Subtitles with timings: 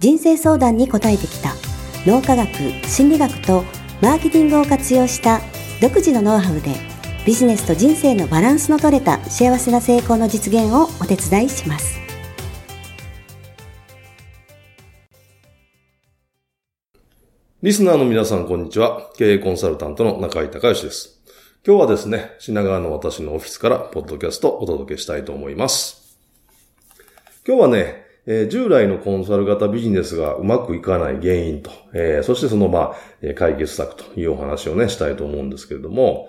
[0.00, 1.54] 人生相談に応えてきた
[2.06, 2.48] 脳科学、
[2.88, 3.64] 心理学と
[4.00, 5.42] マーケティングを活用した
[5.82, 6.74] 独自のノウハウで
[7.26, 12.00] ビジネスと人生のバランスの取れた幸せな成功の実現をお手伝いします。
[17.62, 19.10] リスナーの皆さん、こんにちは。
[19.18, 21.20] 経営コンサルタントの中井隆義です。
[21.62, 26.16] 今日はですね、品川の私のオフィスから、ポッドキャストをお届けしたいと思います。
[27.46, 36.28] 今日はね、えー、従来のコンサル型ビジネスがうまくいかない原因と、えー、そしてその、まあ、解決策というお話をね、したいと思うんですけれども、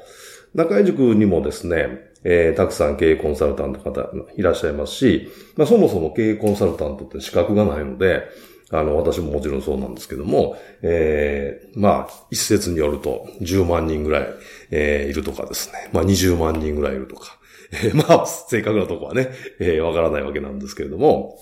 [0.54, 8.24] 中井塾にもですね、えー、たくさん経営コンサルタント方いらっしゃいますし、まあ、そもそも経営コンサルタントって資格がないので、
[8.72, 14.28] あの、私ももちろんそうなんですけども、ええー、まあ、一説によると10万人ぐらい、
[14.72, 15.90] えー、いるとかですね。
[15.92, 17.38] まあ、20万人ぐらいいるとか。
[17.74, 21.38] えー、まあ、正確なとこはね、えー、わからないわけなんですけれども、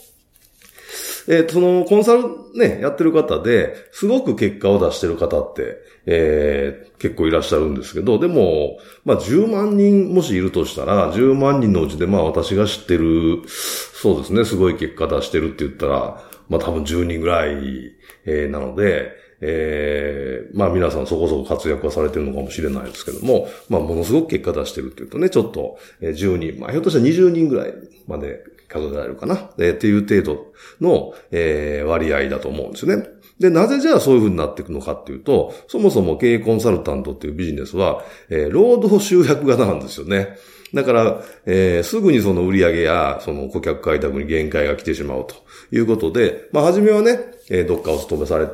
[1.28, 2.24] えー、そのコンサル
[2.56, 17.94] ね、やってる方で、すごく結果を出してる方って、えー、結構いらっしゃるんですけど、でも、まあ10万人もしいるとしたら、10万人のうちでまあ私が知ってる、そうですね、すごい結果出してるって言ったら、まあ多分10人ぐらい、
[18.26, 27.74] えー、なので、ええー、まあ皆さんそこそこ活躍はされてるのかもしれないですけども、まあものすごく結果出してるっていうとね、ちょっと、え、10人、まあひょっとしたら20人ぐらい
[28.08, 33.08] まで数えられるかな、えー、っていう程度の、えー、割合だと思うんですよね。
[33.40, 40.38] で、なぜじゃあそういう風になっていくのかっていうと、そもそも経営コンサルタントっていうビジネスは、えー、労働集約型なんですよね。
[40.74, 45.36] だから、えー、すぐにその売り上げや、その顧客開拓に限界が来てしまうと
[45.76, 47.20] いうことで、まあ、初めはね、
[47.50, 48.48] えー、どっかを勤めされ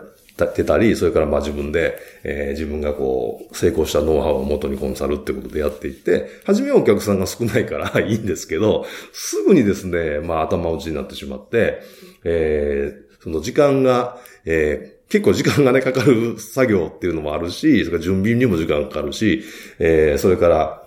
[0.44, 11.79] ってたり、それからまあ自分で、えー、自分がこう、成功したノウハウを元にコンサルってことでやっていって、初めはお客さんが少ないから いいんですけど、すぐにですね、まあ頭打ちになってしまって、
[12.25, 19.44] えー、その時間が、えー、結構時間がね、かかる作業っていうのもあるし、それから準備にも時間かかるし、
[19.79, 20.84] えー、それから、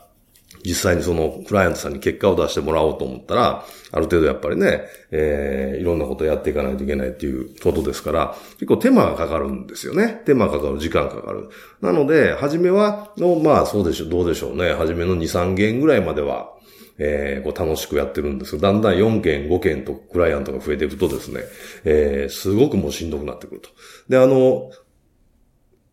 [0.65, 10.23] 実際にそのクライアントさんに結果を出してもらおうと思ったら、ある程度やっぱりね、えー、いろんなことをやっていかないといけないっていうことですから、結構手間がかかるんですよね。
[10.27, 11.49] 手間かかる、時間かかる。
[11.81, 14.75] なので、初めは、の、まあそうでしょう、どうでしょうね。
[14.75, 16.53] 初めの2、3件ぐらいまでは、
[16.99, 21.43] えー、こう楽しくやってるんですだんだん4件、5件とクライアントが増えていくとですね、
[21.85, 23.71] えー、すごくもうしんどくなってくると。
[24.09, 24.71] で、あの、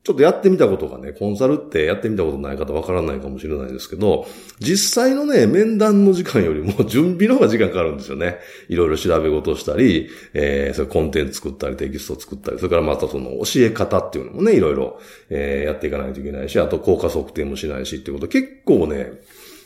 [0.05, 4.27] ちょっとやってみたことがね、コンサルってやってみたことない方わからないかもしれないですけど、
[4.59, 8.37] 実際のね、面談の時間よりも準備の方が時間かかるんですよね。
[8.69, 14.99] いろいろ調べ事したり、えー、それコンテンツ作ったり、テキスト作ったり、それからまたその教え方っていうのもね、いろいろ、
[15.31, 19.11] えー、やっていかないといけないし、あと効果測定もしないしっていうこと、結構ね、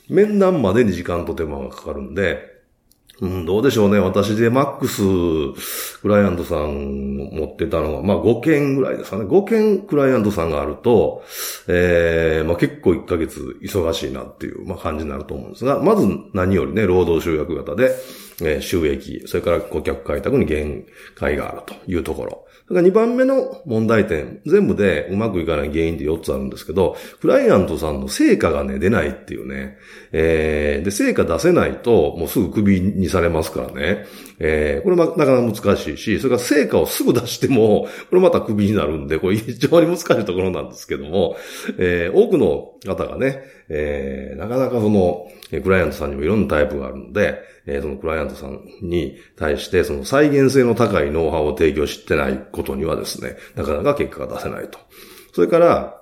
[0.07, 2.59] 面談までに時間と手間がかかるんで、
[3.22, 4.00] うん、どうでしょうね。
[4.00, 5.02] 私でマックス、
[6.02, 9.25] クライアントさん持ってたのは、まあ5件ぐらいですかね。
[9.25, 11.24] 5件クライアントさんがあると、
[11.68, 17.94] ええー、まあ結構1ヶ月忙しいなっていう、まあ感じになると思うんですが、まず何よりね、労働集約型で、
[18.41, 20.85] えー、収益、それから顧客開拓に限
[21.16, 22.46] 界があるというところ。
[22.69, 29.78] それから2番目の問題点、全部でうまくいかない原因って4つあるんですけど、クライアントさんの成果がね、出ないっていうね。
[30.12, 34.06] えー、で、成果出せないと、もうすぐクビにされますからね。
[34.38, 41.38] えー、これま、なかなか難しいし、それから成果をすぐ出しても、これまたクビになるんで、これ非常に難しいところなんですけども、
[41.79, 45.28] えー、多くの方がね、えー、なかなかその、
[45.63, 54.79] クライアントさんにもいろんなタイプがあるので、えー、そのクライアントさんに対して、その再現性の高いノウハウを提供してないことにはですね、なかなか結果が出せないと。
[55.34, 55.98] それから、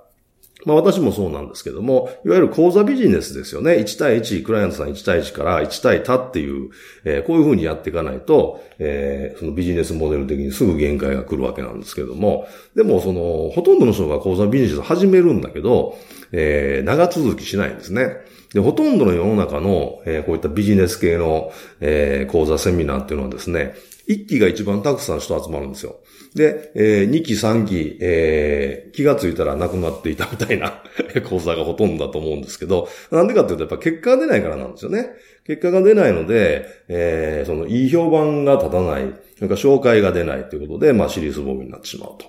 [0.68, 3.78] まあ私もそうなんですけども、いわゆる講座ビジネスですよね。
[3.78, 6.72] 1対1、クライアントさん1対1から1対他っていう、
[7.06, 15.98] えー、こういうふうにやっていかないと、えー、そのビジネスモデル的にすぐ限界が来るわけなんですけども、でもその、ほとんどの人が講座ビジネスを始めるんだけど、
[16.34, 18.18] えー、長続きしないんですね。
[18.54, 23.74] で、ほとんどの世の中の、えー、こういったビジネス系の、えー、講座セミナーっていうのはですね、
[24.08, 25.98] 1期が一番たくさん人集まるんですよ。
[26.34, 30.84] で、えー、2期、3期、えー、気がついたらなくなっていたみたいな
[31.30, 35.10] 講座がほとんどだと思うんですけど、なんでかっていうとやっぱ結果が出ないからなんですよね。
[35.46, 42.26] 結果が出ないので、えー、その、いい評判が立たない、それから紹介が出ないということで、まあ、シリーズボムになってしまうと。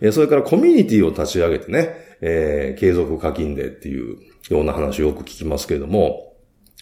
[0.00, 4.16] えー、それからコミュニティを立ち上げてね、えー、継続課金でっていう
[4.50, 6.35] ような話をよく聞きますけれども、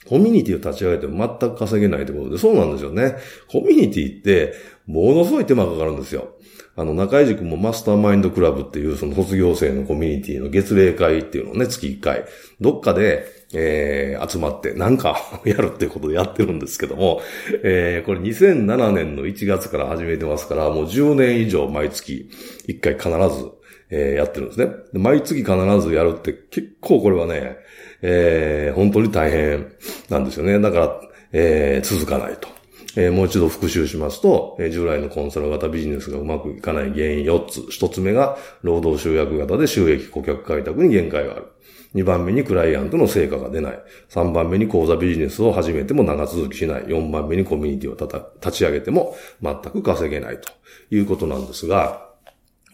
[0.06, 3.16] コミュニティを立ち上げても全く稼げないということで、そうなんですよね。
[3.50, 4.54] コミュニティって、
[4.86, 6.34] ものすごい手間かかるんですよ。
[6.76, 12.24] あの、中井塾もマスターマインドクラブっていうその卒業生のコミュニティの月例会っていうのをね、月1回、
[12.60, 15.16] どっかで、えー、集まってなんか
[15.46, 17.22] やるっていうことでやってるんですけども、
[17.62, 22.28] えー、これ2007年の1月から始めてますから、もう10年以上毎月
[22.66, 23.50] 1回必ず、
[23.90, 24.72] えー、やってるんですね。
[24.92, 27.56] 毎月必ずやるって結構これはね、
[28.02, 29.72] えー、本当に大変
[30.10, 30.58] なんですよね。
[30.60, 31.00] だから、
[31.32, 32.48] えー、続かないと。
[32.96, 37.60] えー、もう一度復習しますと、えー、従来のコンサル型ビジネスがうまくいかない原因4つ。
[37.60, 41.44] 1つ目が、労働集約型で収益顧客開拓に限界がある。
[41.94, 43.82] 2番目にクライアントの成果が出ない。
[44.10, 46.82] 3番目に講座ビジネスを始めても長続きしない。
[46.82, 50.50] 4番目にコミュニティを立ち上げても全く稼げないと
[50.90, 52.13] いうことなんですが、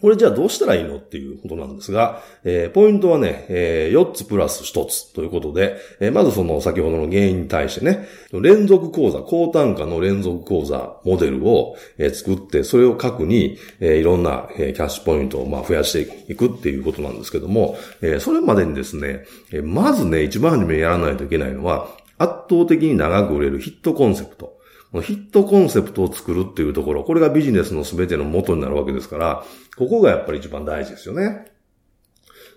[0.01, 21.87] これじゃあどうしたらいいのっていうことなんですが、えー、ポイントはね、えー、4つプラス1つということで、えー、まずその先ほどの原因に対してね、連続講座、高単価の連続講座モデルを、えー、作って、それを核に、えー、いろんな、えー、キャッシュポイントをまあ増やしていくっていうことなんですけども、えー、それまでにですね、えー、まずね、一番初めにやらないといけないのは、
[22.17, 24.60] 圧倒的に長く売れるヒットコンセプト。
[24.99, 29.43] ヒットコンセプトを作るっていうところ、これがビジネスの全ての元になるわけですから、
[29.77, 31.45] ここがやっぱり一番大事ですよね。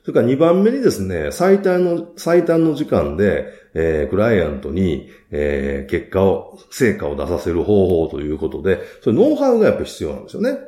[0.02, 10.58] それから2番目にですね、最短の、最短の時間で、えー、クライアントに、えー、結果を、成果を出させる方法ということで、それノウハウがやっぱり必要なんですよね。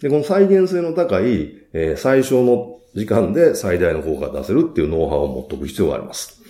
[0.00, 6.40] で、この再現性の高い、えー、最小の時間で最大の効果が出せるっていうノウハウを持っておく必要があります。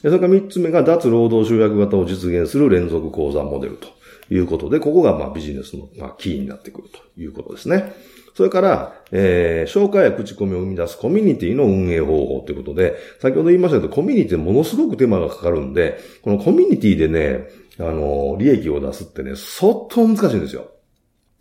[0.00, 3.88] それから3つ目が脱労働集約型を実現する連続講座モデルと。
[4.36, 7.92] いうことで、ここがまあビジネスのまあキーになってくるということですね。
[8.34, 17.46] それから、えー、紹介や口コミを生み出すコミュニティの運営方法ということで、先ほど言いましたけど、コミュニティものすごく手間がかかるんで、このコミュニティでね、
[17.78, 20.68] あの、利益を出すってね、相当難しいんですよ。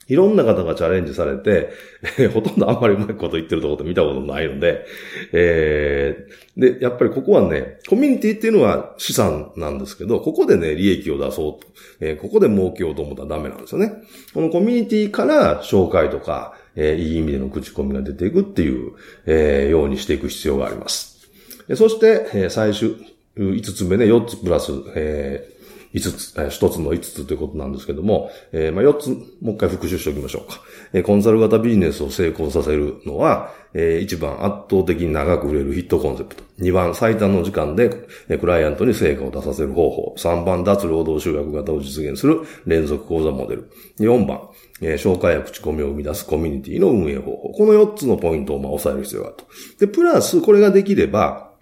[0.08, 1.72] いろんな方がチャレンジされて、
[2.18, 4.86] えー、ほとんどあんまりうまいこと言ってるところ見たことないので、
[5.32, 11.68] えー、で、やっぱりここはね、コミュニティっていうのは資産なんですけど、ここでね、利益を出そうと、
[12.02, 13.94] えー、ここで儲けようと思ったらダメなんですよね。
[14.34, 18.94] このコミュニティから紹介とか、えー、いい意味での口コミが出ていくっていう、
[19.26, 21.30] えー、ようにしていく必要があります。
[21.76, 22.96] そして、えー、最終、
[23.38, 25.53] 5つ目ね、4つプラス、え
[25.94, 29.10] 5つ、1つの5つということなんですけども、えー、まあ4つ、
[29.42, 30.62] もう一回復習しておきましょうか。
[30.94, 36.44] えー、コンサル型ビジネスを成功させるのは、えー、1番圧倒的に長く売れるヒットコンセプト。
[36.60, 40.16] 2番最短の時間で、え、クライアントに成果を出させる方法。
[40.18, 43.70] 3番脱労働集約型を実現する連続講座モデル。
[44.00, 44.50] 4番、
[44.82, 47.50] え、紹介や口コミを生み出すコミュニティの運営方法。
[47.50, 49.46] この4つのポイントをまあ抑える必要があると。
[49.80, 51.53] で、プラス、これができれば、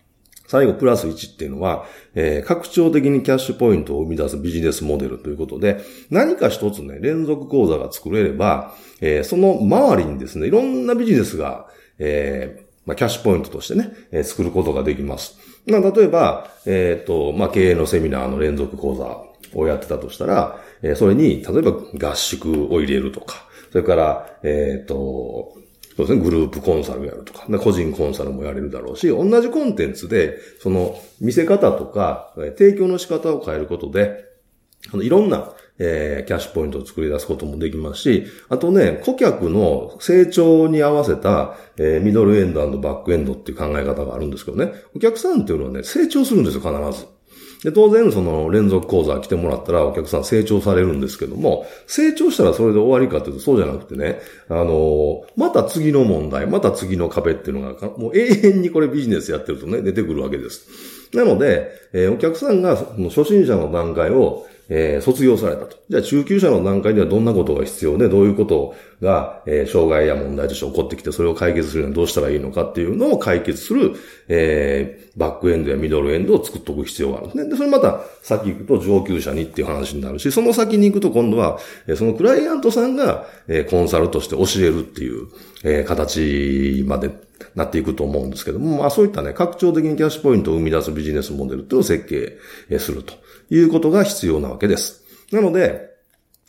[0.52, 11.68] 最後プラス1っていうのは、えー、拡張的にキャッシュポイントを生み出すビジネスモデルということで、何か一つね、連続講座が作れれば、えー、その周りにですね、いろんなビジネスが、
[12.00, 15.38] えー、まあ、キャッシュポイントとしてね、えー、作ることができます。
[15.68, 25.61] まあ、例えば、えっ、と、まあ、経営のセミナーの連続講座をやってたとしたら、えー、それに、例えば合宿を入れるとか、それから、えっ、と、
[25.96, 34.26] そうですね、グループコンサルやるとか、個人コンサルもやれるだろうし、同じコンテンツで、その見せ方とか、提供の仕方を変えることで、
[34.94, 47.08] あのいろんな、えー、キャッシュポイントを作り出すこともできますし、あとね、顧客の成長に合わせた、えー、ミドルエンドバックエンドっていう考え方があるんですけどね、お客さんっていうのはね、成長するんですよ、必ず。
[47.64, 60.68] で、当然、その連続講座来てもらったらお客さん成長されるんですけども、成長したらそれで終わりかというとそうじゃなくてね、あの、また次の問題、また次の壁っていうのが、もう永遠にこれビジネスやってるとね、出てくるわけです。
[61.14, 65.78] なので、えー、お客さんが初心者の段階をえー、卒業されたと。
[65.90, 73.96] じゃあ中級者の段階ではどんなことが必要で、どういうことが、えー、障害や問題として起こってきて、それを解決するにはどうしたらいいのかっていうのを解決する、
[74.30, 77.50] えー、バックエンドやミドルエンドを作っておく必要があるんですね。
[77.50, 85.28] で、それまた先行くと上級者にっていう話になるし、その先に行くと今度は、え、そのクライアントさんが、え、コンサルとして教えるっていう、
[85.66, 87.10] え、形まで
[87.56, 92.06] なっていくと思うんですけども、まあそういったね、拡張的にキャッシュポイントを生み出すビジネスモデルというのを設
[92.70, 93.14] 計すると
[93.50, 95.04] いうことが必要なわけです。
[95.32, 95.91] なので、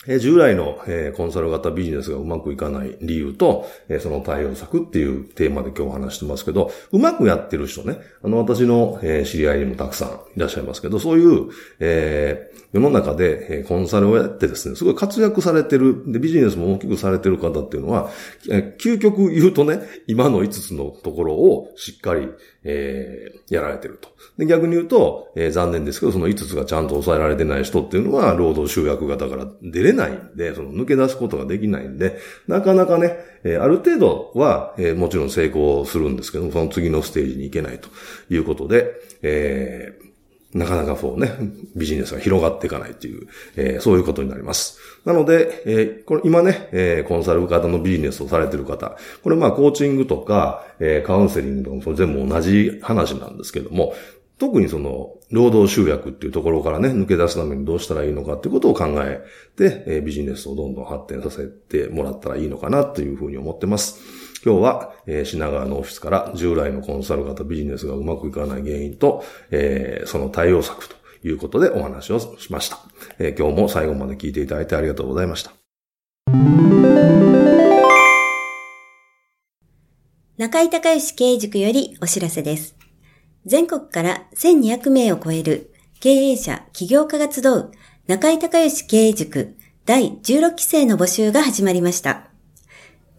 [0.06, 18.11] 従来の、えコンサル型ビジネスがうまくいかない理由と、えその対応策っていうテーマで今日話してますけど、うまくやってる人ね、あの私の、え知り合いにもたくさんいらっしゃいますけど、そういう、え世の中で、えコンサルをやってですね、すごい活躍されてる、で、ビジネスも大きくされてる方っていうのは、
[18.50, 22.28] え究極言うとね、今の5つのところをしっかり、
[22.64, 24.09] えー、やられてると。
[24.38, 32.19] で、逆に言うと、えー、残念ですけど、その5つがちゃんと抑えられてない人っていうのは、労働集約型から出れないんで、その抜け出すことができないんで、
[32.49, 37.89] なかなかね、え、ある程度は、え、もちろん成功するんですけども、その次のステージに行けないと
[38.31, 41.33] いうことで、えー、なかなかそうね、
[41.75, 44.79] ビジネスが広がっていかないという、えー、そういうことになります。
[45.05, 53.95] なので、えー、これ今ね、えー、コンサル型のビジネスをされている方、これまあコーチングとか、え、カウンセリングとかも全部同じ話なんですけども、
[54.43, 59.23] 特にその、労働集約っていうところからね、抜け出すためにどうしたらいいのかっていうことを考え
[59.57, 64.01] て、えー、ビジネスをどんどん発展させてもらったらいいのかなというふうに思ってます。
[64.45, 72.81] 今日は、えー、品川のオフィスから従来のコンサル型ビジネスがうまくいかない原因と、えー、その対応策ということでお話をしました、
[73.21, 75.53] えー、今日も最後まで聞いていただいてありがとうございました。
[80.37, 82.82] 中井隆義経営塾よりお知らせです。
[83.47, 87.71] 全国から1200名を超える経営者、起業家が集う
[88.07, 92.29] 中井隆義経営塾第16期生の募集が始まりました。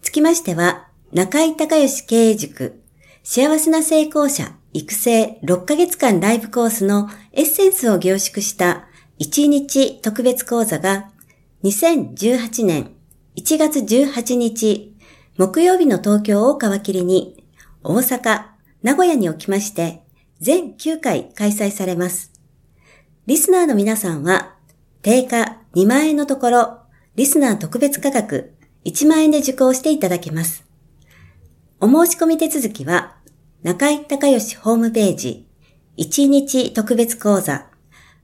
[0.02, 2.82] つきましては、中井隆義経営塾、
[3.22, 8.86] 幸せな成功者育成6ヶ月間ライブコースのエッセンスを凝縮した
[9.18, 11.10] 1日特別講座が
[11.62, 12.90] 2018年
[13.36, 14.94] 1月18日
[15.38, 17.44] 木曜日の東京を皮切りに
[17.82, 18.44] 大阪、
[18.82, 20.03] 名古屋におきまして
[20.40, 22.32] 全9回開催されます。
[23.26, 24.54] リスナーの皆さんは
[25.02, 26.78] 定価2万円のところ
[27.16, 30.64] リスナー特別価格1万円で受講していただけます。
[31.80, 33.16] お申し込み手続きは、
[33.62, 35.46] 中井隆義ホームページ、
[35.98, 37.66] 1日特別講座、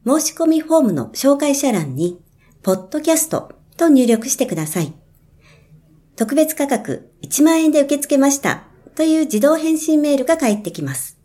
[0.06, 2.20] 申し込みフォームの紹介者欄に、
[2.62, 4.92] ポッドキャストと入力してください。
[6.16, 8.64] 特別価格1万円で受け付けました
[8.94, 11.19] という自動返信メールが返ってきます。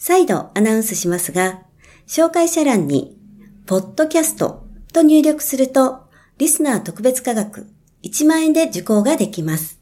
[0.00, 1.60] 再度アナウンスしますが、
[2.06, 3.18] 紹介者欄に、
[3.66, 7.68] ポッドキャストと入力すると、リスナー特別価格
[8.02, 9.78] 1万円で受講ができます。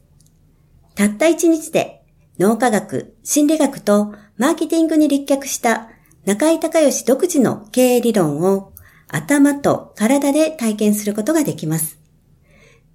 [0.93, 2.03] たった一日で
[2.37, 5.89] 脳科学、心理学とマーケティングに立脚した
[6.25, 8.73] 中井隆義独自の経営理論を
[9.07, 11.97] 頭と体で体験することができます。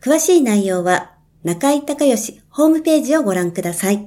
[0.02, 4.06] 詳しい内容は中井隆義ホームページをご覧ください。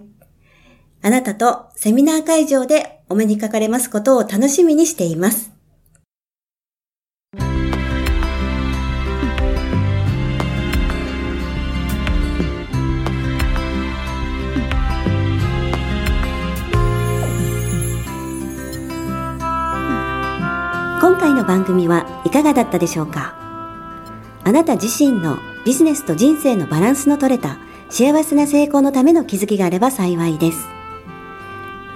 [1.01, 5.51] あなたとセミナー会場でお目にかかれますことを楽しみにしています。
[20.99, 23.35] 今回の番組はいかがだったでしょうか？
[24.43, 27.57] あなた自身のビジネスと人生のバランスの取れた
[27.89, 30.76] 幸せな成功のための気づきがあれば幸いです。